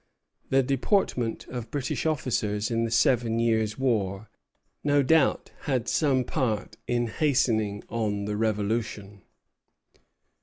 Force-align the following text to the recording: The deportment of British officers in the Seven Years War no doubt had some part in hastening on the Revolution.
The 0.49 0.63
deportment 0.63 1.45
of 1.47 1.69
British 1.69 2.07
officers 2.07 2.71
in 2.71 2.85
the 2.85 2.89
Seven 2.89 3.37
Years 3.37 3.77
War 3.77 4.31
no 4.83 5.03
doubt 5.03 5.51
had 5.65 5.87
some 5.87 6.23
part 6.23 6.75
in 6.87 7.05
hastening 7.05 7.83
on 7.87 8.25
the 8.25 8.35
Revolution. 8.35 9.21